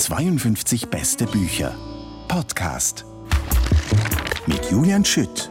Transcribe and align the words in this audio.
52 0.00 0.88
beste 0.88 1.26
Bücher. 1.26 1.76
Podcast. 2.26 3.04
Mit 4.46 4.70
Julian 4.70 5.04
Schütt. 5.04 5.50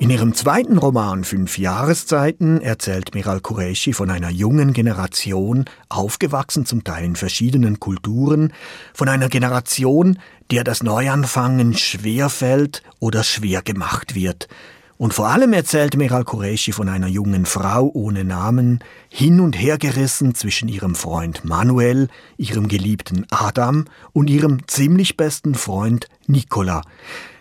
In 0.00 0.10
ihrem 0.10 0.34
zweiten 0.34 0.78
Roman 0.78 1.22
Fünf 1.22 1.58
Jahreszeiten 1.58 2.60
erzählt 2.60 3.14
Miral 3.14 3.38
Qureshi 3.40 3.92
von 3.92 4.10
einer 4.10 4.30
jungen 4.30 4.72
Generation, 4.72 5.66
aufgewachsen 5.88 6.66
zum 6.66 6.82
Teil 6.82 7.04
in 7.04 7.14
verschiedenen 7.14 7.78
Kulturen, 7.78 8.52
von 8.94 9.08
einer 9.08 9.28
Generation, 9.28 10.18
der 10.50 10.64
das 10.64 10.82
Neuanfangen 10.82 11.74
schwer 11.74 12.30
fällt 12.30 12.82
oder 12.98 13.22
schwer 13.22 13.62
gemacht 13.62 14.16
wird, 14.16 14.48
und 14.96 15.12
vor 15.12 15.28
allem 15.28 15.52
erzählt 15.52 15.96
Meral 15.96 16.24
Qureshi 16.24 16.72
von 16.72 16.88
einer 16.88 17.08
jungen 17.08 17.46
Frau 17.46 17.90
ohne 17.92 18.24
Namen, 18.24 18.78
hin 19.08 19.40
und 19.40 19.60
her 19.60 19.76
gerissen 19.76 20.34
zwischen 20.34 20.68
ihrem 20.68 20.94
Freund 20.94 21.44
Manuel, 21.44 22.08
ihrem 22.36 22.68
geliebten 22.68 23.26
Adam 23.30 23.86
und 24.12 24.30
ihrem 24.30 24.66
ziemlich 24.68 25.16
besten 25.16 25.54
Freund 25.54 26.08
Nicola. 26.26 26.82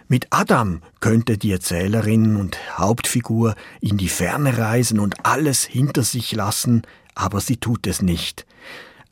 Mit 0.08 0.28
Adam 0.32 0.82
könnte 1.00 1.38
die 1.38 1.52
Erzählerin 1.52 2.36
und 2.36 2.58
Hauptfigur 2.78 3.56
in 3.82 3.98
die 3.98 4.10
Ferne 4.10 4.58
reisen 4.58 5.00
und 5.00 5.26
alles 5.26 5.64
hinter 5.64 6.04
sich 6.04 6.34
lassen, 6.34 6.82
aber 7.16 7.40
sie 7.40 7.58
tut 7.58 7.88
es 7.88 8.02
nicht. 8.02 8.46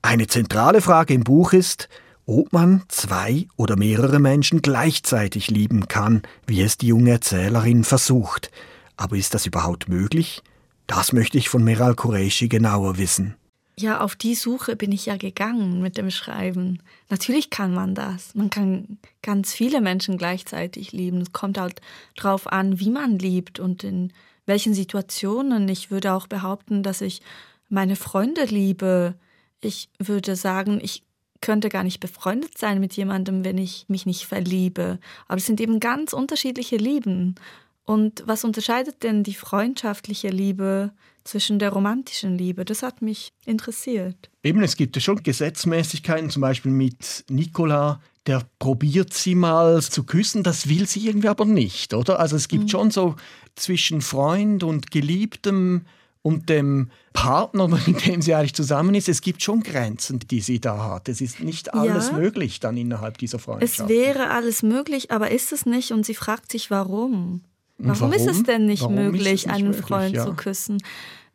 Eine 0.01 0.27
zentrale 0.27 0.81
Frage 0.81 1.13
im 1.13 1.23
Buch 1.23 1.53
ist, 1.53 1.89
ob 2.25 2.53
man 2.53 2.83
zwei 2.87 3.47
oder 3.57 3.75
mehrere 3.75 4.19
Menschen 4.19 4.61
gleichzeitig 4.61 5.49
lieben 5.49 5.87
kann, 5.87 6.21
wie 6.47 6.61
es 6.61 6.77
die 6.77 6.87
junge 6.87 7.11
Erzählerin 7.11 7.83
versucht. 7.83 8.51
Aber 8.97 9.15
ist 9.15 9.33
das 9.33 9.45
überhaupt 9.45 9.89
möglich? 9.89 10.41
Das 10.87 11.13
möchte 11.13 11.37
ich 11.37 11.49
von 11.49 11.63
Meral 11.63 11.95
Qureshi 11.95 12.47
genauer 12.47 12.97
wissen. 12.97 13.35
Ja, 13.79 14.01
auf 14.01 14.15
die 14.15 14.35
Suche 14.35 14.75
bin 14.75 14.91
ich 14.91 15.05
ja 15.05 15.17
gegangen 15.17 15.81
mit 15.81 15.97
dem 15.97 16.11
Schreiben. 16.11 16.83
Natürlich 17.09 17.49
kann 17.49 17.73
man 17.73 17.95
das. 17.95 18.35
Man 18.35 18.49
kann 18.49 18.99
ganz 19.21 19.53
viele 19.53 19.81
Menschen 19.81 20.17
gleichzeitig 20.17 20.91
lieben. 20.91 21.21
Es 21.21 21.31
kommt 21.31 21.57
halt 21.57 21.81
drauf 22.15 22.45
an, 22.45 22.79
wie 22.79 22.91
man 22.91 23.17
liebt 23.17 23.59
und 23.59 23.83
in 23.83 24.13
welchen 24.45 24.73
Situationen. 24.73 25.67
Ich 25.69 25.89
würde 25.89 26.13
auch 26.13 26.27
behaupten, 26.27 26.83
dass 26.83 27.01
ich 27.01 27.21
meine 27.69 27.95
Freunde 27.95 28.45
liebe. 28.45 29.15
Ich 29.61 29.89
würde 29.97 30.35
sagen, 30.35 30.79
ich 30.83 31.03
könnte 31.41 31.69
gar 31.69 31.83
nicht 31.83 31.99
befreundet 31.99 32.57
sein 32.57 32.79
mit 32.79 32.93
jemandem, 32.93 33.43
wenn 33.43 33.57
ich 33.57 33.85
mich 33.87 34.05
nicht 34.05 34.25
verliebe. 34.25 34.99
Aber 35.27 35.37
es 35.37 35.45
sind 35.45 35.59
eben 35.59 35.79
ganz 35.79 36.13
unterschiedliche 36.13 36.77
Lieben. 36.77 37.35
Und 37.83 38.23
was 38.25 38.43
unterscheidet 38.43 39.03
denn 39.03 39.23
die 39.23 39.33
freundschaftliche 39.33 40.29
Liebe 40.29 40.91
zwischen 41.23 41.59
der 41.59 41.71
romantischen 41.71 42.37
Liebe? 42.37 42.63
Das 42.63 42.83
hat 42.83 43.01
mich 43.01 43.33
interessiert. 43.45 44.29
Eben, 44.43 44.61
es 44.61 44.75
gibt 44.75 44.95
ja 44.95 45.01
schon 45.01 45.23
Gesetzmäßigkeiten, 45.23 46.29
zum 46.29 46.41
Beispiel 46.41 46.71
mit 46.71 47.25
Nicola, 47.29 47.99
der 48.27 48.43
probiert 48.59 49.13
sie 49.13 49.33
mal 49.33 49.81
zu 49.81 50.03
küssen, 50.03 50.43
das 50.43 50.69
will 50.69 50.87
sie 50.87 51.07
irgendwie 51.07 51.27
aber 51.27 51.45
nicht, 51.45 51.95
oder? 51.95 52.19
Also 52.19 52.35
es 52.35 52.47
gibt 52.47 52.65
mhm. 52.65 52.69
schon 52.69 52.91
so 52.91 53.15
zwischen 53.55 54.01
Freund 54.01 54.63
und 54.63 54.91
Geliebtem 54.91 55.85
und 56.21 56.49
dem 56.49 56.91
Partner, 57.13 57.67
mit 57.87 58.05
dem 58.05 58.21
sie 58.21 58.33
eigentlich 58.33 58.53
zusammen 58.53 58.95
ist, 58.95 59.09
es 59.09 59.21
gibt 59.21 59.41
schon 59.41 59.63
Grenzen, 59.63 60.19
die 60.19 60.41
sie 60.41 60.59
da 60.59 60.91
hat. 60.91 61.09
Es 61.09 61.21
ist 61.21 61.39
nicht 61.39 61.73
alles 61.73 62.09
ja, 62.09 62.17
möglich 62.17 62.59
dann 62.59 62.77
innerhalb 62.77 63.17
dieser 63.17 63.39
Freundschaft. 63.39 63.79
Es 63.79 63.87
wäre 63.87 64.29
alles 64.29 64.63
möglich, 64.63 65.11
aber 65.11 65.31
ist 65.31 65.51
es 65.51 65.65
nicht? 65.65 65.91
Und 65.91 66.05
sie 66.05 66.15
fragt 66.15 66.51
sich, 66.51 66.71
warum? 66.71 67.41
Warum, 67.77 67.99
warum? 67.99 68.13
ist 68.13 68.27
es 68.27 68.43
denn 68.43 68.65
nicht 68.65 68.83
warum 68.83 68.95
möglich, 68.95 69.45
nicht 69.45 69.49
einen 69.49 69.69
möglich, 69.69 69.85
Freund 69.85 70.15
ja. 70.15 70.25
zu 70.25 70.33
küssen? 70.33 70.77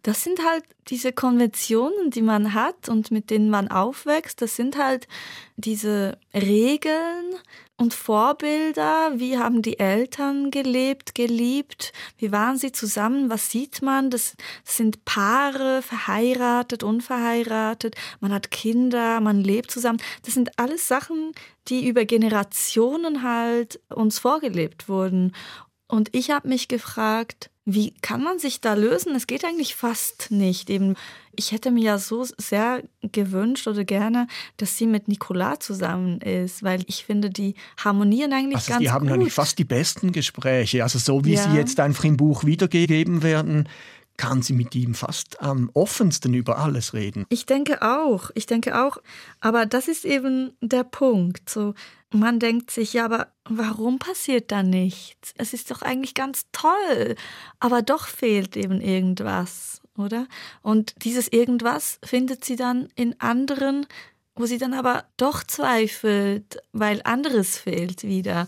Das 0.07 0.23
sind 0.23 0.45
halt 0.45 0.63
diese 0.87 1.11
Konventionen, 1.11 2.13
die 2.13 2.23
man 2.23 2.55
hat 2.55 2.89
und 2.89 3.11
mit 3.11 3.29
denen 3.29 3.51
man 3.51 3.67
aufwächst. 3.67 4.41
Das 4.41 4.55
sind 4.55 4.79
halt 4.79 5.09
diese 5.57 6.17
Regeln, 6.33 7.35
und 7.79 7.93
Vorbilder, 7.93 9.13
wie 9.17 9.39
haben 9.39 9.61
die 9.61 9.79
Eltern 9.79 10.51
gelebt, 10.51 11.15
geliebt, 11.15 11.93
wie 12.17 12.33
waren 12.33 12.57
sie 12.57 12.73
zusammen, 12.73 13.29
was 13.29 13.51
sieht 13.51 13.83
man, 13.83 14.09
das 14.09 14.35
sind 14.65 15.05
Paare, 15.05 15.83
verheiratet, 15.83 16.83
unverheiratet, 16.83 17.95
man 18.21 18.33
hat 18.33 18.51
Kinder, 18.51 19.21
man 19.21 19.45
lebt 19.45 19.71
zusammen, 19.71 20.01
das 20.25 20.33
sind 20.33 20.59
alles 20.59 20.89
Sachen, 20.89 21.33
die 21.69 21.87
über 21.87 22.07
Generationen 22.07 23.23
halt 23.23 23.81
uns 23.91 24.19
vorgelebt 24.21 24.89
wurden. 24.89 25.35
Und 25.89 26.09
ich 26.13 26.31
habe 26.31 26.49
mich 26.49 26.69
gefragt, 26.69 27.51
wie 27.65 27.93
kann 28.01 28.23
man 28.23 28.39
sich 28.39 28.61
da 28.61 28.75
lösen? 28.75 29.15
Es 29.17 29.27
geht 29.27 29.45
eigentlich 29.45 29.75
fast 29.75 30.31
nicht. 30.31 30.71
Eben, 30.71 30.95
ich 31.35 31.51
hätte 31.51 31.73
mir 31.73 31.83
ja 31.83 31.99
so 31.99 32.25
sehr 32.39 32.83
gewünscht 33.03 33.67
oder 33.67 33.85
gerne, 33.85 34.29
dass 34.57 34.77
sie 34.77 34.87
mit 34.87 35.09
Nicolas 35.09 35.59
zusammen 35.61 36.21
ist, 36.21 36.63
weil 36.63 36.85
ich 36.87 37.05
finde, 37.05 37.29
die 37.29 37.57
harmonieren 37.77 38.33
eigentlich 38.33 38.57
also 38.57 38.69
ganz 38.69 38.79
gut. 38.79 38.87
Die 38.87 38.91
haben 38.91 39.07
gut. 39.07 39.15
eigentlich 39.15 39.33
fast 39.33 39.59
die 39.59 39.65
besten 39.65 40.13
Gespräche. 40.13 40.85
Also 40.85 41.01
so 41.01 41.25
wie 41.25 41.35
ja. 41.35 41.43
sie 41.43 41.57
jetzt 41.57 41.81
einfach 41.81 42.05
im 42.05 42.17
Buch 42.17 42.45
wiedergegeben 42.45 43.25
werden, 43.25 43.69
kann 44.17 44.43
sie 44.43 44.53
mit 44.53 44.75
ihm 44.75 44.95
fast 44.95 45.41
am 45.41 45.71
offensten 45.75 46.35
über 46.35 46.59
alles 46.59 46.95
reden. 46.95 47.27
Ich 47.29 47.47
denke 47.47 47.83
auch, 47.83 48.31
ich 48.35 48.47
denke 48.47 48.83
auch. 48.83 48.99
Aber 49.41 49.67
das 49.67 49.89
ist 49.89 50.05
eben 50.05 50.57
der 50.61 50.85
Punkt. 50.85 51.51
So, 51.51 51.75
man 52.13 52.39
denkt 52.39 52.71
sich, 52.71 52.93
ja, 52.93 53.05
aber 53.05 53.29
warum 53.45 53.99
passiert 53.99 54.53
da 54.53 54.63
nichts? 54.63 55.33
Es 55.37 55.53
ist 55.53 55.71
doch 55.71 55.83
eigentlich 55.83 56.15
ganz 56.15 56.47
toll. 56.53 57.17
Aber 57.61 57.83
doch 57.83 58.07
fehlt 58.07 58.57
eben 58.57 58.81
irgendwas, 58.81 59.83
oder? 59.97 60.27
Und 60.63 60.95
dieses 61.05 61.29
irgendwas 61.29 61.99
findet 62.05 62.45
sie 62.45 62.57
dann 62.57 62.89
in 62.95 63.21
anderen, 63.21 63.87
wo 64.35 64.47
sie 64.47 64.59
dann 64.59 64.75
aber 64.75 65.05
doch 65.17 65.43
zweifelt, 65.43 66.59
weil 66.73 67.01
anderes 67.05 67.59
fehlt 67.59 68.05
wieder. 68.05 68.47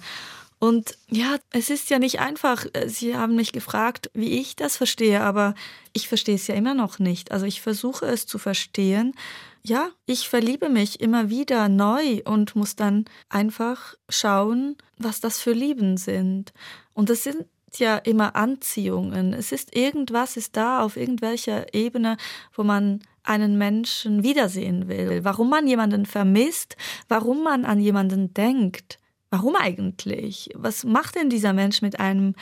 Und 0.59 0.99
ja, 1.09 1.37
es 1.51 1.71
ist 1.71 1.89
ja 1.89 1.99
nicht 1.99 2.19
einfach. 2.19 2.67
Sie 2.87 3.17
haben 3.17 3.37
mich 3.37 3.53
gefragt, 3.53 4.11
wie 4.13 4.41
ich 4.41 4.57
das 4.57 4.77
verstehe, 4.77 5.21
aber 5.21 5.55
ich 5.93 6.09
verstehe 6.09 6.35
es 6.35 6.49
ja 6.49 6.55
immer 6.55 6.75
noch 6.75 6.99
nicht. 6.99 7.31
Also 7.31 7.47
ich 7.47 7.61
versuche 7.61 8.07
es 8.07 8.27
zu 8.27 8.39
verstehen. 8.39 9.15
Ja, 9.63 9.91
ich 10.07 10.29
verliebe 10.29 10.69
mich 10.69 11.01
immer 11.01 11.31
wieder 11.31 11.69
neu 11.69 12.23
und 12.25 12.57
muss 12.57 12.75
dann 12.75 13.05
einfach 13.29 13.95
schauen, 14.09 14.77
was 14.97 15.21
das 15.21 15.41
für 15.41 15.53
Lieben 15.53 15.97
sind. 15.97 16.53
Und 16.93 17.11
das 17.11 17.23
sind 17.23 17.47
ja 17.77 17.97
immer 17.99 18.35
Anziehungen. 18.35 19.35
Es 19.35 19.53
ist 19.53 19.77
irgendwas 19.77 20.37
ist 20.37 20.57
da 20.57 20.81
auf 20.83 20.97
irgendwelcher 20.97 21.73
Ebene, 21.75 22.17
wo 22.55 22.65
man 22.65 23.01
einen 23.23 23.59
Menschen 23.59 24.23
wiedersehen 24.23 24.89
will, 24.89 25.23
warum 25.23 25.51
man 25.51 25.69
jemanden 25.69 26.07
vermisst, 26.07 26.77
warum 27.09 27.45
man 27.45 27.65
an 27.65 27.79
jemanden 27.79 28.33
denkt. 28.33 28.99
Warum 29.31 29.57
eigentlich? 29.57 30.51
Was 30.55 30.85
macht 30.85 31.17
denn 31.17 31.29
dieser 31.29 31.53
Mensch 31.53 31.83
mit 31.83 32.01
einem, 32.01 32.35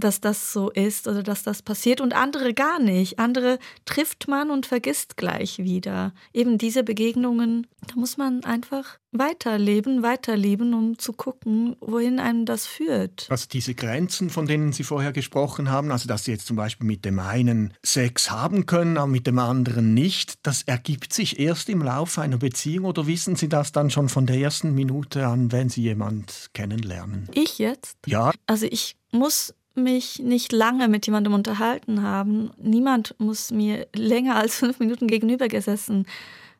dass 0.00 0.20
das 0.20 0.52
so 0.52 0.70
ist 0.70 1.06
oder 1.06 1.22
dass 1.22 1.42
das 1.42 1.62
passiert 1.62 2.00
und 2.00 2.14
andere 2.14 2.54
gar 2.54 2.78
nicht? 2.78 3.18
Andere 3.18 3.58
trifft 3.84 4.28
man 4.28 4.50
und 4.50 4.66
vergisst 4.66 5.16
gleich 5.16 5.58
wieder. 5.58 6.12
Eben 6.32 6.58
diese 6.58 6.82
Begegnungen, 6.82 7.66
da 7.86 7.94
muss 7.96 8.16
man 8.16 8.44
einfach 8.44 8.98
weiterleben, 9.12 10.02
weiterleben, 10.02 10.72
um 10.74 10.98
zu 10.98 11.12
gucken, 11.12 11.76
wohin 11.80 12.20
einem 12.20 12.44
das 12.44 12.66
führt. 12.66 13.26
Also 13.28 13.46
diese 13.50 13.74
Grenzen, 13.74 14.30
von 14.30 14.46
denen 14.46 14.72
Sie 14.72 14.84
vorher 14.84 15.12
gesprochen 15.12 15.70
haben, 15.70 15.90
also 15.90 16.06
dass 16.06 16.24
Sie 16.24 16.30
jetzt 16.30 16.46
zum 16.46 16.56
Beispiel 16.56 16.86
mit 16.86 17.04
dem 17.04 17.18
einen 17.18 17.74
Sex 17.84 18.30
haben 18.30 18.66
können, 18.66 18.98
aber 18.98 19.08
mit 19.08 19.26
dem 19.26 19.38
anderen 19.38 19.94
nicht, 19.94 20.34
das 20.46 20.62
ergibt 20.62 21.12
sich 21.12 21.40
erst 21.40 21.68
im 21.68 21.82
Laufe 21.82 22.20
einer 22.20 22.38
Beziehung 22.38 22.84
oder 22.84 23.06
wissen 23.06 23.36
Sie 23.36 23.48
das 23.48 23.72
dann 23.72 23.90
schon 23.90 24.08
von 24.08 24.26
der 24.26 24.36
ersten 24.36 24.74
Minute 24.74 25.26
an, 25.26 25.50
wenn 25.50 25.68
Sie 25.68 25.82
jemand 25.82 26.50
kennenlernen? 26.54 27.28
Ich 27.34 27.58
jetzt? 27.58 27.98
Ja. 28.06 28.30
Also 28.46 28.66
ich 28.70 28.96
muss 29.12 29.54
mich 29.80 30.18
nicht 30.20 30.52
lange 30.52 30.88
mit 30.88 31.06
jemandem 31.06 31.34
unterhalten 31.34 32.02
haben. 32.02 32.50
Niemand 32.58 33.14
muss 33.18 33.50
mir 33.50 33.86
länger 33.94 34.36
als 34.36 34.56
fünf 34.56 34.78
Minuten 34.78 35.06
gegenüber 35.06 35.48
gesessen 35.48 36.06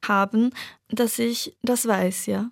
haben, 0.07 0.51
dass 0.89 1.19
ich 1.19 1.57
das 1.63 1.87
weiß, 1.87 2.27
ja. 2.27 2.51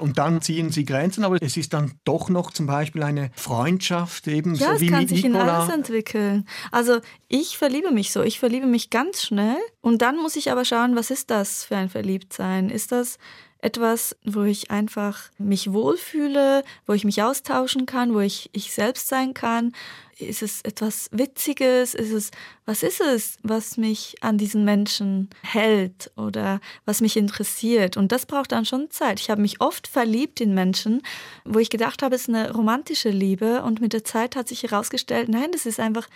Und 0.00 0.18
dann 0.18 0.42
ziehen 0.42 0.70
Sie 0.70 0.84
Grenzen, 0.84 1.24
aber 1.24 1.40
es 1.40 1.56
ist 1.56 1.72
dann 1.72 1.92
doch 2.04 2.28
noch 2.28 2.50
zum 2.50 2.66
Beispiel 2.66 3.02
eine 3.02 3.30
Freundschaft 3.34 4.26
eben 4.28 4.54
ja, 4.54 4.74
so 4.74 4.80
wie 4.80 4.86
es 4.86 4.90
kann 4.90 5.00
mit 5.00 5.08
sich 5.08 5.22
Nicola. 5.22 5.42
in 5.42 5.48
alles 5.48 5.74
entwickeln. 5.74 6.46
Also 6.70 6.98
ich 7.28 7.56
verliebe 7.56 7.90
mich 7.90 8.12
so, 8.12 8.22
ich 8.22 8.38
verliebe 8.38 8.66
mich 8.66 8.90
ganz 8.90 9.22
schnell 9.22 9.56
und 9.80 10.02
dann 10.02 10.16
muss 10.16 10.36
ich 10.36 10.50
aber 10.50 10.64
schauen, 10.64 10.96
was 10.96 11.10
ist 11.10 11.30
das 11.30 11.64
für 11.64 11.76
ein 11.76 11.88
Verliebtsein? 11.88 12.68
Ist 12.68 12.92
das 12.92 13.18
etwas, 13.60 14.16
wo 14.24 14.42
ich 14.42 14.70
einfach 14.70 15.30
mich 15.38 15.72
wohlfühle, 15.72 16.62
wo 16.86 16.92
ich 16.92 17.04
mich 17.04 17.22
austauschen 17.22 17.86
kann, 17.86 18.14
wo 18.14 18.20
ich 18.20 18.50
ich 18.52 18.72
selbst 18.72 19.08
sein 19.08 19.34
kann? 19.34 19.72
Ist 20.18 20.42
es 20.42 20.62
etwas 20.62 21.08
Witziges? 21.12 21.94
Ist 21.94 22.12
es, 22.12 22.30
was 22.66 22.82
ist 22.82 23.00
es, 23.00 23.36
was 23.42 23.76
mich 23.76 24.16
an 24.20 24.36
diesen 24.36 24.64
Menschen 24.64 25.30
hält 25.42 26.10
oder 26.16 26.60
was 26.84 27.00
mich 27.00 27.16
interessiert? 27.16 27.96
Und 27.96 28.10
das 28.10 28.26
braucht 28.26 28.52
dann 28.52 28.64
schon 28.64 28.90
Zeit. 28.90 29.20
Ich 29.20 29.30
habe 29.30 29.42
mich 29.42 29.60
oft 29.60 29.86
verliebt 29.86 30.40
in 30.40 30.54
Menschen, 30.54 31.02
wo 31.44 31.58
ich 31.58 31.70
gedacht 31.70 32.02
habe, 32.02 32.14
es 32.14 32.22
ist 32.22 32.28
eine 32.28 32.52
romantische 32.52 33.10
Liebe 33.10 33.62
und 33.62 33.80
mit 33.80 33.92
der 33.92 34.04
Zeit 34.04 34.34
hat 34.34 34.48
sich 34.48 34.64
herausgestellt, 34.64 35.28
nein, 35.28 35.50
das 35.52 35.66
ist 35.66 35.80
einfach 35.80 36.08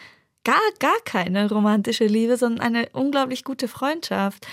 gar, 0.44 0.60
gar 0.78 0.98
keine 1.04 1.48
romantische 1.48 2.06
Liebe, 2.06 2.36
sondern 2.36 2.60
eine 2.60 2.88
unglaublich 2.92 3.44
gute 3.44 3.68
Freundschaft. 3.68 4.46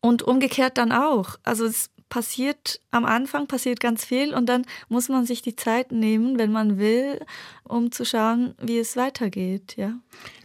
Und 0.00 0.22
umgekehrt 0.22 0.76
dann 0.76 0.92
auch. 0.92 1.36
Also 1.44 1.64
es 1.64 1.88
passiert 2.08 2.80
am 2.90 3.04
Anfang 3.04 3.46
passiert 3.46 3.80
ganz 3.80 4.04
viel 4.04 4.34
und 4.34 4.46
dann 4.46 4.64
muss 4.88 5.08
man 5.08 5.26
sich 5.26 5.42
die 5.42 5.56
Zeit 5.56 5.92
nehmen, 5.92 6.38
wenn 6.38 6.52
man 6.52 6.78
will, 6.78 7.20
um 7.64 7.90
zu 7.90 8.04
schauen, 8.04 8.54
wie 8.60 8.78
es 8.78 8.96
weitergeht, 8.96 9.74
ja. 9.76 9.94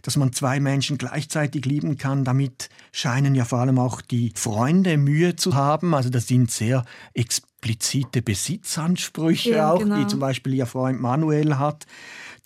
Dass 0.02 0.16
man 0.16 0.32
zwei 0.32 0.58
Menschen 0.58 0.98
gleichzeitig 0.98 1.64
lieben 1.64 1.96
kann, 1.96 2.24
damit 2.24 2.70
scheinen 2.92 3.34
ja 3.34 3.44
vor 3.44 3.60
allem 3.60 3.78
auch 3.78 4.00
die 4.00 4.32
Freunde 4.34 4.96
Mühe 4.96 5.36
zu 5.36 5.54
haben. 5.54 5.94
Also 5.94 6.10
das 6.10 6.26
sind 6.26 6.50
sehr 6.50 6.84
explizite 7.60 8.22
Besitzansprüche 8.22 9.50
Ja, 9.50 9.72
auch, 9.72 9.80
genau. 9.80 9.96
die 9.98 10.06
zum 10.06 10.18
Beispiel 10.20 10.54
ihr 10.54 10.66
Freund 10.66 11.00
Manuel 11.00 11.58
hat. 11.58 11.86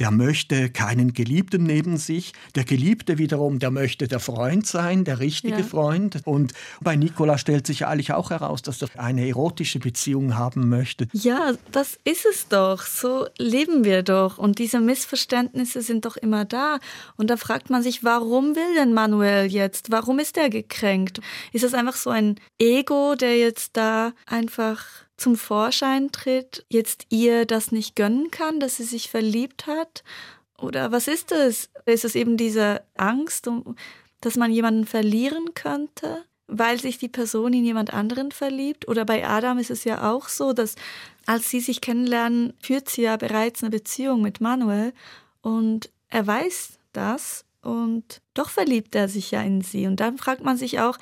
Der 0.00 0.10
möchte 0.10 0.70
keinen 0.70 1.12
Geliebten 1.12 1.62
neben 1.62 1.98
sich. 1.98 2.32
Der 2.56 2.64
Geliebte 2.64 3.16
wiederum, 3.18 3.60
der 3.60 3.70
möchte 3.70 4.08
der 4.08 4.18
Freund 4.18 4.66
sein, 4.66 5.04
der 5.04 5.20
richtige 5.20 5.58
Ja. 5.58 5.62
Freund. 5.62 6.20
Und 6.24 6.52
bei 6.80 6.96
Nicola 6.96 7.38
stellt 7.38 7.64
sich 7.64 7.86
eigentlich 7.86 8.12
auch 8.12 8.30
heraus, 8.30 8.62
dass 8.62 8.82
er 8.82 8.88
eine 8.98 9.28
erotische 9.28 9.78
Beziehung 9.78 10.34
haben 10.36 10.68
möchte. 10.68 11.06
Ja, 11.12 11.52
das 11.70 11.96
ist 12.02 12.26
es 12.28 12.48
doch. 12.48 12.82
So 12.82 13.28
leben 13.38 13.84
wir 13.84 14.02
doch. 14.02 14.36
Und 14.36 14.58
diese 14.58 14.80
Missverständnisse 14.80 15.80
sind 15.80 16.04
doch 16.06 16.16
immer 16.16 16.44
da. 16.44 16.80
Und 17.16 17.30
da 17.30 17.36
fragt 17.36 17.70
man 17.70 17.84
sich, 17.84 18.02
warum 18.02 18.56
will 18.56 18.74
denn 18.76 18.94
Manuel 18.94 19.46
jetzt? 19.46 19.92
Warum 19.92 20.18
ist 20.18 20.36
er 20.36 20.50
gekränkt? 20.50 21.20
Ist 21.52 21.62
das 21.62 21.72
einfach 21.72 21.94
so 21.94 22.10
ein 22.10 22.40
Ego, 22.58 23.14
der 23.14 23.38
jetzt 23.38 23.76
da 23.76 24.12
einfach 24.26 24.84
zum 25.16 25.36
Vorschein 25.36 26.10
tritt, 26.12 26.64
jetzt 26.68 27.06
ihr 27.10 27.46
das 27.46 27.72
nicht 27.72 27.96
gönnen 27.96 28.30
kann, 28.30 28.60
dass 28.60 28.76
sie 28.76 28.84
sich 28.84 29.10
verliebt 29.10 29.66
hat? 29.66 30.02
Oder 30.58 30.92
was 30.92 31.08
ist 31.08 31.32
es? 31.32 31.70
Ist 31.86 32.04
es 32.04 32.14
eben 32.14 32.36
diese 32.36 32.82
Angst, 32.96 33.48
dass 34.20 34.36
man 34.36 34.50
jemanden 34.50 34.86
verlieren 34.86 35.54
könnte? 35.54 36.24
weil 36.46 36.78
sich 36.78 36.98
die 36.98 37.08
Person 37.08 37.52
in 37.52 37.64
jemand 37.64 37.92
anderen 37.92 38.30
verliebt. 38.30 38.88
Oder 38.88 39.04
bei 39.04 39.26
Adam 39.26 39.58
ist 39.58 39.70
es 39.70 39.84
ja 39.84 40.12
auch 40.12 40.28
so, 40.28 40.52
dass 40.52 40.74
als 41.26 41.50
sie 41.50 41.60
sich 41.60 41.80
kennenlernen, 41.80 42.52
führt 42.60 42.88
sie 42.88 43.02
ja 43.02 43.16
bereits 43.16 43.62
eine 43.62 43.70
Beziehung 43.70 44.20
mit 44.20 44.40
Manuel 44.40 44.92
und 45.40 45.90
er 46.08 46.26
weiß 46.26 46.78
das 46.92 47.44
und 47.62 48.20
doch 48.34 48.50
verliebt 48.50 48.94
er 48.94 49.08
sich 49.08 49.30
ja 49.30 49.40
in 49.42 49.62
sie. 49.62 49.86
Und 49.86 50.00
dann 50.00 50.18
fragt 50.18 50.44
man 50.44 50.58
sich 50.58 50.80
auch, 50.80 50.98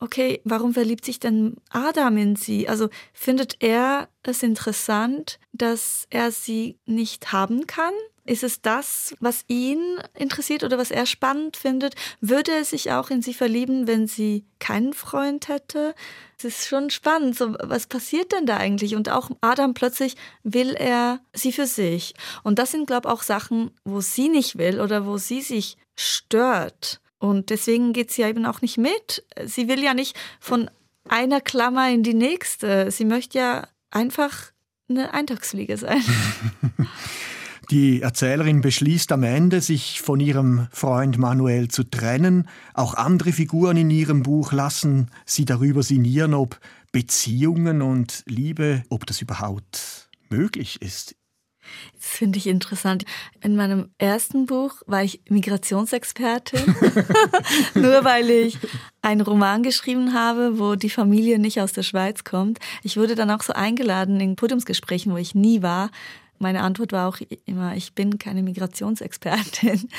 okay, 0.00 0.40
warum 0.44 0.74
verliebt 0.74 1.04
sich 1.04 1.20
denn 1.20 1.56
Adam 1.68 2.16
in 2.16 2.36
sie? 2.36 2.68
Also 2.68 2.88
findet 3.12 3.62
er 3.62 4.08
es 4.22 4.42
interessant, 4.42 5.38
dass 5.52 6.06
er 6.10 6.32
sie 6.32 6.78
nicht 6.86 7.32
haben 7.32 7.66
kann? 7.66 7.92
Ist 8.26 8.44
es 8.44 8.60
das, 8.60 9.14
was 9.18 9.44
ihn 9.48 9.80
interessiert 10.14 10.62
oder 10.62 10.78
was 10.78 10.90
er 10.90 11.06
spannend 11.06 11.56
findet? 11.56 11.94
Würde 12.20 12.52
er 12.52 12.64
sich 12.64 12.92
auch 12.92 13.10
in 13.10 13.22
sie 13.22 13.34
verlieben, 13.34 13.86
wenn 13.86 14.06
sie 14.06 14.44
keinen 14.58 14.92
Freund 14.92 15.48
hätte? 15.48 15.94
Es 16.38 16.44
ist 16.44 16.68
schon 16.68 16.90
spannend. 16.90 17.36
So, 17.36 17.56
was 17.60 17.86
passiert 17.86 18.32
denn 18.32 18.46
da 18.46 18.56
eigentlich? 18.56 18.94
Und 18.94 19.08
auch 19.08 19.30
Adam 19.40 19.74
plötzlich 19.74 20.16
will 20.42 20.74
er 20.74 21.20
sie 21.32 21.50
für 21.50 21.66
sich. 21.66 22.14
Und 22.44 22.58
das 22.58 22.70
sind, 22.70 22.86
glaube 22.86 23.08
ich, 23.08 23.14
auch 23.14 23.22
Sachen, 23.22 23.72
wo 23.84 24.00
sie 24.00 24.28
nicht 24.28 24.58
will 24.58 24.80
oder 24.80 25.06
wo 25.06 25.16
sie 25.16 25.40
sich 25.40 25.76
stört. 25.96 27.00
Und 27.20 27.50
deswegen 27.50 27.92
geht 27.92 28.10
sie 28.10 28.22
ja 28.22 28.28
eben 28.28 28.46
auch 28.46 28.62
nicht 28.62 28.78
mit. 28.78 29.24
Sie 29.44 29.68
will 29.68 29.84
ja 29.84 29.94
nicht 29.94 30.16
von 30.40 30.70
einer 31.08 31.40
Klammer 31.40 31.90
in 31.90 32.02
die 32.02 32.14
nächste. 32.14 32.90
Sie 32.90 33.04
möchte 33.04 33.38
ja 33.38 33.68
einfach 33.90 34.50
eine 34.88 35.14
Eintagsfliege 35.14 35.76
sein. 35.76 36.02
Die 37.70 38.02
Erzählerin 38.02 38.62
beschließt 38.62 39.12
am 39.12 39.22
Ende, 39.22 39.60
sich 39.60 40.00
von 40.00 40.18
ihrem 40.18 40.66
Freund 40.72 41.18
Manuel 41.18 41.68
zu 41.68 41.84
trennen. 41.84 42.48
Auch 42.74 42.94
andere 42.94 43.30
Figuren 43.30 43.76
in 43.76 43.90
ihrem 43.90 44.24
Buch 44.24 44.52
lassen 44.52 45.08
sie 45.24 45.44
darüber 45.44 45.84
sinnieren, 45.84 46.34
ob 46.34 46.58
Beziehungen 46.90 47.80
und 47.80 48.24
Liebe, 48.26 48.82
ob 48.88 49.06
das 49.06 49.22
überhaupt 49.22 50.08
möglich 50.30 50.82
ist. 50.82 51.14
Das 51.94 52.06
finde 52.06 52.38
ich 52.38 52.46
interessant. 52.46 53.04
In 53.42 53.56
meinem 53.56 53.90
ersten 53.98 54.46
Buch 54.46 54.82
war 54.86 55.02
ich 55.02 55.20
Migrationsexpertin, 55.28 56.74
nur 57.74 58.04
weil 58.04 58.30
ich 58.30 58.58
einen 59.02 59.20
Roman 59.20 59.62
geschrieben 59.62 60.14
habe, 60.14 60.58
wo 60.58 60.74
die 60.74 60.90
Familie 60.90 61.38
nicht 61.38 61.60
aus 61.60 61.72
der 61.72 61.82
Schweiz 61.82 62.24
kommt. 62.24 62.58
Ich 62.82 62.96
wurde 62.96 63.14
dann 63.14 63.30
auch 63.30 63.42
so 63.42 63.52
eingeladen 63.52 64.20
in 64.20 64.36
Podiumsgesprächen, 64.36 65.12
wo 65.12 65.16
ich 65.16 65.34
nie 65.34 65.62
war. 65.62 65.90
Meine 66.42 66.62
Antwort 66.62 66.92
war 66.92 67.06
auch 67.06 67.18
immer, 67.44 67.76
ich 67.76 67.92
bin 67.94 68.18
keine 68.18 68.42
Migrationsexpertin. 68.42 69.90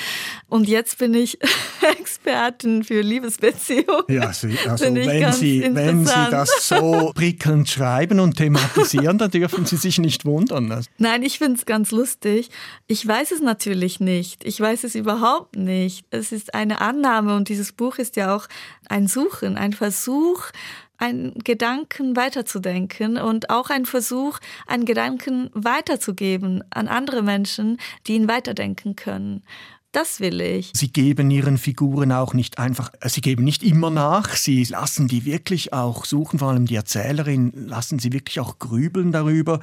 Und 0.47 0.67
jetzt 0.67 0.97
bin 0.97 1.13
ich 1.13 1.37
Expertin 1.99 2.83
für 2.83 3.01
Liebesbeziehungen. 3.01 4.05
Ja, 4.07 4.23
also, 4.23 4.47
also 4.67 4.85
wenn, 4.85 5.33
Sie, 5.33 5.69
wenn 5.71 6.03
Sie 6.03 6.29
das 6.31 6.67
so 6.67 7.11
prickelnd 7.15 7.69
schreiben 7.69 8.19
und 8.19 8.37
thematisieren, 8.37 9.19
dann 9.19 9.29
dürfen 9.29 9.67
Sie 9.67 9.77
sich 9.77 9.99
nicht 9.99 10.25
wundern. 10.25 10.83
Nein, 10.97 11.21
ich 11.21 11.37
finde 11.37 11.59
es 11.59 11.67
ganz 11.67 11.91
lustig. 11.91 12.49
Ich 12.87 13.07
weiß 13.07 13.31
es 13.31 13.41
natürlich 13.41 13.99
nicht. 13.99 14.43
Ich 14.43 14.59
weiß 14.59 14.83
es 14.83 14.95
überhaupt 14.95 15.55
nicht. 15.55 16.07
Es 16.09 16.31
ist 16.31 16.55
eine 16.55 16.81
Annahme 16.81 17.35
und 17.35 17.49
dieses 17.49 17.71
Buch 17.71 17.99
ist 17.99 18.15
ja 18.15 18.35
auch 18.35 18.47
ein 18.89 19.07
Suchen, 19.07 19.57
ein 19.57 19.73
Versuch, 19.73 20.45
einen 21.01 21.33
Gedanken 21.43 22.15
weiterzudenken 22.15 23.17
und 23.17 23.49
auch 23.49 23.69
ein 23.69 23.85
Versuch, 23.85 24.39
einen 24.67 24.85
Gedanken 24.85 25.49
weiterzugeben 25.53 26.63
an 26.69 26.87
andere 26.87 27.23
Menschen, 27.23 27.77
die 28.07 28.13
ihn 28.13 28.27
weiterdenken 28.27 28.95
können. 28.95 29.43
Das 29.91 30.21
will 30.21 30.39
ich. 30.39 30.71
Sie 30.73 30.87
geben 30.87 31.29
ihren 31.31 31.57
Figuren 31.57 32.13
auch 32.13 32.33
nicht 32.33 32.59
einfach, 32.59 32.93
äh, 33.01 33.09
sie 33.09 33.19
geben 33.19 33.43
nicht 33.43 33.61
immer 33.61 33.89
nach, 33.89 34.35
sie 34.35 34.63
lassen 34.63 35.09
die 35.09 35.25
wirklich 35.25 35.73
auch 35.73 36.05
suchen, 36.05 36.39
vor 36.39 36.49
allem 36.49 36.65
die 36.65 36.75
Erzählerin, 36.75 37.51
lassen 37.67 37.99
sie 37.99 38.13
wirklich 38.13 38.39
auch 38.39 38.57
grübeln 38.57 39.11
darüber. 39.11 39.59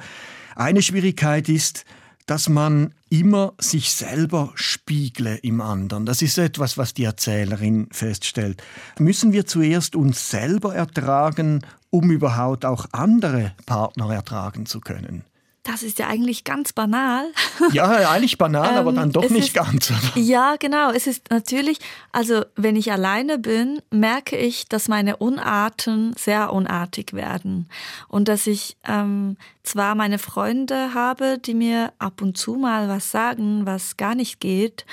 Eine 0.55 0.83
Schwierigkeit 0.83 1.49
ist, 1.49 1.83
dass 2.29 2.47
man 2.47 2.93
immer 3.09 3.53
sich 3.57 3.91
selber 3.91 4.51
spiegle 4.53 5.37
im 5.37 5.61
anderen. 5.61 6.05
Das 6.05 6.21
ist 6.21 6.37
etwas, 6.37 6.77
was 6.77 6.93
die 6.93 7.05
Erzählerin 7.05 7.87
feststellt. 7.91 8.61
Müssen 8.99 9.33
wir 9.33 9.47
zuerst 9.47 9.95
uns 9.95 10.29
selber 10.29 10.75
ertragen, 10.75 11.65
um 11.89 12.11
überhaupt 12.11 12.65
auch 12.65 12.85
andere 12.91 13.53
Partner 13.65 14.13
ertragen 14.13 14.67
zu 14.67 14.79
können? 14.79 15.23
Das 15.63 15.83
ist 15.83 15.99
ja 15.99 16.07
eigentlich 16.07 16.43
ganz 16.45 16.73
banal. 16.73 17.25
Ja, 17.73 17.85
eigentlich 18.09 18.37
banal, 18.37 18.75
aber 18.77 18.89
Ähm, 18.91 18.95
dann 18.95 19.11
doch 19.11 19.23
es 19.25 19.31
nicht 19.31 19.47
ist- 19.49 19.53
ganz. 19.53 19.91
Ja, 20.15 20.55
genau. 20.57 20.91
Es 20.91 21.05
ist 21.07 21.29
natürlich, 21.29 21.79
also 22.13 22.43
wenn 22.55 22.75
ich 22.77 22.91
alleine 22.91 23.37
bin, 23.37 23.81
merke 23.91 24.37
ich, 24.37 24.67
dass 24.69 24.87
meine 24.87 25.17
Unarten 25.17 26.13
sehr 26.17 26.53
unartig 26.53 27.11
werden. 27.13 27.67
Und 28.07 28.29
dass 28.29 28.47
ich 28.47 28.77
ähm, 28.87 29.35
zwar 29.63 29.93
meine 29.95 30.17
Freunde 30.19 30.93
habe, 30.93 31.37
die 31.37 31.53
mir 31.53 31.91
ab 31.99 32.21
und 32.21 32.37
zu 32.37 32.53
mal 32.53 32.87
was 32.87 33.11
sagen, 33.11 33.65
was 33.65 33.97
gar 33.97 34.15
nicht 34.15 34.39
geht, 34.39 34.85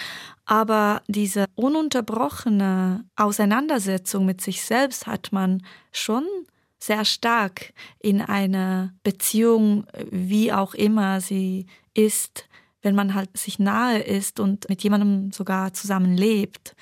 aber 0.45 1.03
diese 1.07 1.47
ununterbrochene 1.55 3.05
Auseinandersetzung 3.17 4.27
mit 4.27 4.41
sich 4.41 4.63
selbst 4.63 5.07
hat 5.07 5.29
man 5.33 5.63
schon 5.93 6.25
sehr 6.87 7.05
stark 7.05 7.73
in 8.01 8.23
einer 8.23 8.93
Beziehung, 9.03 9.87
wie 10.11 10.53
auch 10.53 10.75
immer 10.75 11.21
sie 11.21 11.67
ist, 11.95 12.49
wenn 12.83 12.95
man 12.95 13.15
halt 13.15 13.37
sich 13.37 13.59
nahe 13.59 13.99
ist 13.99 14.39
und 14.39 14.69
mit 14.69 14.83
jemandem 14.83 15.33
sogar 15.33 15.73
zusammenlebt. 15.73 16.77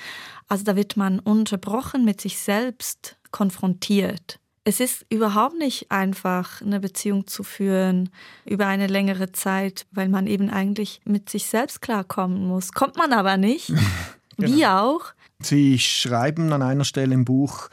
Also 0.48 0.64
da 0.64 0.76
wird 0.76 0.96
man 0.96 1.18
unterbrochen 1.18 2.04
mit 2.04 2.20
sich 2.20 2.38
selbst 2.38 3.16
konfrontiert. 3.30 4.38
Es 4.64 4.80
ist 4.80 5.04
überhaupt 5.10 5.58
nicht 5.58 5.90
einfach, 5.90 6.62
eine 6.62 6.80
Beziehung 6.80 7.26
zu 7.26 7.42
führen 7.42 8.10
über 8.44 8.66
eine 8.66 8.86
längere 8.86 9.32
Zeit, 9.32 9.86
weil 9.92 10.08
man 10.08 10.26
eben 10.26 10.48
eigentlich 10.50 11.00
mit 11.04 11.28
sich 11.28 11.46
selbst 11.46 11.82
klarkommen 11.82 12.46
muss. 12.46 12.72
Kommt 12.72 12.96
man 12.96 13.12
aber 13.12 13.36
nicht. 13.36 13.72
Wie 14.36 14.66
auch. 14.66 15.12
Sie 15.40 15.78
schreiben 15.78 16.52
an 16.52 16.62
einer 16.62 16.84
Stelle 16.84 17.14
im 17.14 17.24
Buch 17.24 17.68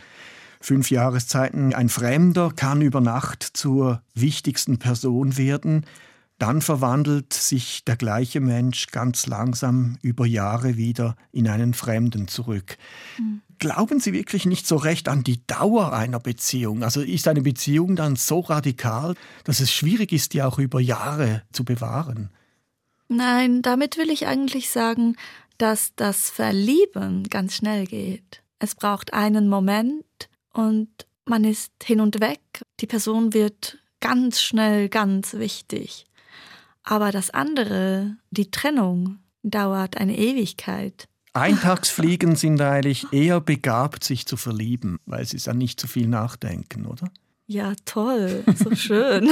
Fünf 0.62 0.92
Jahreszeiten, 0.92 1.74
ein 1.74 1.90
Fremder 1.90 2.52
kann 2.56 2.82
über 2.82 3.02
Nacht 3.02 3.44
zur 3.44 4.04
wichtigsten 4.14 4.78
Person 4.78 5.36
werden, 5.36 5.86
dann 6.38 6.62
verwandelt 6.62 7.34
sich 7.34 7.84
der 7.86 7.96
gleiche 7.96 8.40
Mensch 8.40 8.88
ganz 8.88 9.28
langsam 9.28 9.98
über 10.02 10.26
Jahre 10.26 10.78
wieder 10.78 11.16
in 11.32 11.48
einen 11.48 11.74
Fremden 11.74 12.28
zurück. 12.28 12.78
Glauben 13.60 14.00
Sie 14.00 14.14
wirklich 14.14 14.48
nicht 14.48 14.66
so 14.66 14.76
recht 14.76 15.08
an 15.08 15.24
die 15.24 15.46
Dauer 15.46 15.94
einer 15.94 16.20
Beziehung? 16.20 16.84
Also 16.84 17.02
ist 17.02 17.28
eine 17.28 17.42
Beziehung 17.42 17.96
dann 17.96 18.16
so 18.16 18.40
radikal, 18.40 19.14
dass 19.44 19.60
es 19.60 19.72
schwierig 19.72 20.12
ist, 20.12 20.34
die 20.34 20.42
auch 20.42 20.58
über 20.58 20.80
Jahre 20.80 21.44
zu 21.52 21.64
bewahren? 21.64 22.32
Nein, 23.08 23.62
damit 23.62 23.98
will 23.98 24.10
ich 24.10 24.26
eigentlich 24.26 24.70
sagen, 24.72 25.18
dass 25.60 25.94
das 25.96 26.32
Verlieben 26.32 27.30
ganz 27.30 27.56
schnell 27.56 27.86
geht. 27.86 28.42
Es 28.58 28.74
braucht 28.74 29.14
einen 29.14 29.48
Moment 29.48 30.06
und 30.54 30.90
man 31.26 31.44
ist 31.44 31.72
hin 31.84 32.02
und 32.02 32.20
weg. 32.20 32.42
Die 32.80 32.88
Person 32.88 33.34
wird 33.34 33.78
ganz 34.00 34.42
schnell 34.42 34.90
ganz 34.90 35.36
wichtig. 35.36 36.06
Aber 36.84 37.12
das 37.12 37.30
andere, 37.30 38.18
die 38.32 38.52
Trennung, 38.52 39.20
dauert 39.44 39.98
eine 39.98 40.18
Ewigkeit. 40.18 41.08
Eintagsfliegen 41.34 42.36
sind 42.36 42.62
eigentlich 42.62 43.12
eher 43.12 43.40
begabt, 43.40 44.04
sich 44.04 44.26
zu 44.26 44.36
verlieben, 44.38 45.00
weil 45.06 45.26
sie 45.26 45.38
dann 45.38 45.58
nicht 45.58 45.80
zu 45.80 45.88
viel 45.88 46.08
nachdenken, 46.08 46.86
oder? 46.86 47.10
Ja, 47.52 47.74
toll, 47.84 48.46
so 48.56 48.74
schön. 48.76 49.30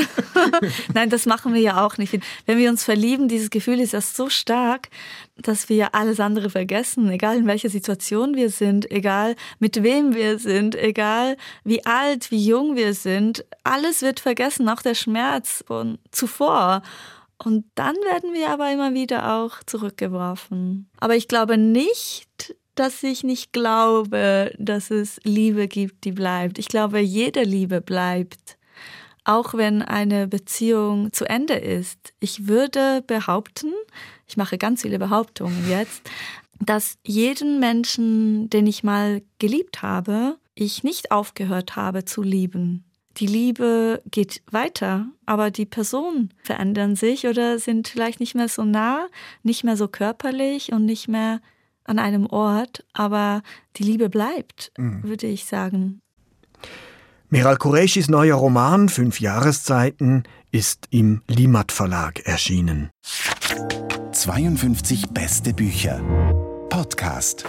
Nein, 0.93 1.09
das 1.09 1.25
machen 1.25 1.53
wir 1.53 1.61
ja 1.61 1.85
auch 1.85 1.97
nicht. 1.97 2.19
Wenn 2.45 2.57
wir 2.57 2.69
uns 2.69 2.83
verlieben, 2.83 3.29
dieses 3.29 3.49
Gefühl 3.49 3.79
ist 3.79 3.93
ja 3.93 4.01
so 4.01 4.27
stark, 4.27 4.89
dass 5.37 5.69
wir 5.69 5.95
alles 5.95 6.19
andere 6.19 6.49
vergessen, 6.49 7.09
egal 7.09 7.37
in 7.37 7.47
welcher 7.47 7.69
Situation 7.69 8.35
wir 8.35 8.49
sind, 8.49 8.91
egal 8.91 9.37
mit 9.59 9.83
wem 9.83 10.13
wir 10.15 10.37
sind, 10.37 10.75
egal 10.75 11.37
wie 11.63 11.85
alt, 11.85 12.29
wie 12.29 12.45
jung 12.45 12.75
wir 12.75 12.93
sind. 12.93 13.45
Alles 13.63 14.01
wird 14.01 14.19
vergessen, 14.19 14.67
auch 14.67 14.81
der 14.81 14.95
Schmerz 14.95 15.63
von 15.65 15.97
zuvor. 16.11 16.81
Und 17.41 17.67
dann 17.75 17.95
werden 18.11 18.33
wir 18.33 18.49
aber 18.49 18.69
immer 18.69 18.93
wieder 18.93 19.33
auch 19.37 19.63
zurückgeworfen. 19.65 20.89
Aber 20.99 21.15
ich 21.15 21.29
glaube 21.29 21.57
nicht, 21.57 22.53
dass 22.79 23.03
ich 23.03 23.23
nicht 23.23 23.51
glaube, 23.51 24.53
dass 24.57 24.89
es 24.89 25.19
Liebe 25.23 25.67
gibt, 25.67 26.05
die 26.05 26.13
bleibt. 26.13 26.57
Ich 26.57 26.69
glaube, 26.69 26.99
jede 26.99 27.43
Liebe 27.43 27.81
bleibt, 27.81 28.57
auch 29.25 29.53
wenn 29.53 29.81
eine 29.81 30.27
Beziehung 30.27 31.11
zu 31.11 31.25
Ende 31.25 31.55
ist. 31.55 32.13
Ich 32.21 32.47
würde 32.47 33.03
behaupten, 33.05 33.73
ich 34.27 34.37
mache 34.37 34.57
ganz 34.57 34.83
viele 34.83 34.97
Behauptungen 34.97 35.69
jetzt, 35.69 36.09
dass 36.59 36.97
jeden 37.05 37.59
Menschen, 37.59 38.49
den 38.49 38.65
ich 38.65 38.83
mal 38.83 39.21
geliebt 39.39 39.81
habe, 39.81 40.37
ich 40.55 40.83
nicht 40.83 41.11
aufgehört 41.11 41.75
habe 41.75 42.05
zu 42.05 42.21
lieben. 42.21 42.85
Die 43.17 43.27
Liebe 43.27 44.01
geht 44.09 44.41
weiter, 44.49 45.07
aber 45.25 45.51
die 45.51 45.65
Personen 45.65 46.33
verändern 46.43 46.95
sich 46.95 47.27
oder 47.27 47.59
sind 47.59 47.89
vielleicht 47.89 48.21
nicht 48.21 48.35
mehr 48.35 48.47
so 48.47 48.63
nah, 48.63 49.07
nicht 49.43 49.65
mehr 49.65 49.75
so 49.75 49.89
körperlich 49.89 50.71
und 50.71 50.85
nicht 50.85 51.09
mehr 51.09 51.41
an 51.89 51.99
einem 51.99 52.25
Ort, 52.27 52.85
aber 52.93 53.41
die 53.75 53.83
Liebe 53.83 54.09
bleibt, 54.09 54.71
mhm. 54.77 55.03
würde 55.03 55.27
ich 55.27 55.45
sagen. 55.45 56.01
Meral 57.29 57.57
Qureishis 57.57 58.09
neuer 58.09 58.35
Roman 58.35 58.89
Fünf 58.89 59.19
Jahreszeiten 59.19 60.23
ist 60.51 60.87
im 60.91 61.21
Limat 61.27 61.71
Verlag 61.71 62.19
erschienen. 62.25 62.89
52 64.11 65.09
beste 65.09 65.53
Bücher. 65.53 66.01
Podcast. 66.69 67.45